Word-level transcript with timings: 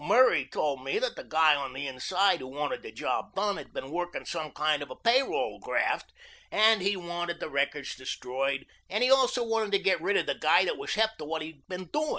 Murray 0.03 0.49
told 0.51 0.83
me 0.83 0.97
that 0.97 1.15
the 1.15 1.23
guy 1.23 1.55
on 1.55 1.73
the 1.73 1.85
inside 1.87 2.39
who 2.39 2.47
wanted 2.47 2.81
the 2.81 2.91
job 2.91 3.35
done 3.35 3.57
had 3.57 3.71
been 3.71 3.91
working 3.91 4.25
some 4.25 4.49
kind 4.49 4.81
of 4.81 4.89
a 4.89 4.95
pay 4.95 5.21
roll 5.21 5.59
graft 5.59 6.11
and 6.51 6.81
he 6.81 6.97
wanted 6.97 7.39
the 7.39 7.47
records 7.47 7.95
destroyed, 7.95 8.65
and 8.89 9.03
he 9.05 9.09
also 9.11 9.41
wanted 9.47 9.71
to 9.71 9.79
get 9.79 10.01
rid 10.01 10.17
of 10.17 10.25
the 10.25 10.35
guy 10.37 10.65
that 10.65 10.77
was 10.77 10.95
hep 10.95 11.11
to 11.19 11.23
what 11.23 11.41
he 11.43 11.49
had 11.51 11.67
been 11.69 11.87
doin'. 11.93 12.07